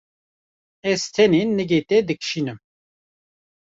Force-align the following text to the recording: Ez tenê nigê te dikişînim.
Ez 0.91 1.01
tenê 1.13 1.41
nigê 1.57 1.81
te 1.89 1.97
dikişînim. 2.07 2.59